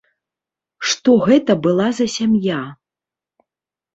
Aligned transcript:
Што 0.93 1.11
гэта 1.27 1.51
была 1.67 1.89
за 1.99 2.07
сям'я? 2.15 2.61